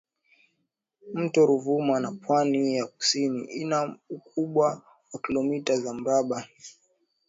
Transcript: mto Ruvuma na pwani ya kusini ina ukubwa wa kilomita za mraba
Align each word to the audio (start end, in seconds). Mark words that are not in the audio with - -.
mto 1.13 1.45
Ruvuma 1.45 1.99
na 1.99 2.11
pwani 2.11 2.75
ya 2.77 2.85
kusini 2.85 3.43
ina 3.43 3.95
ukubwa 4.09 4.81
wa 5.13 5.19
kilomita 5.21 5.77
za 5.77 5.93
mraba 5.93 6.47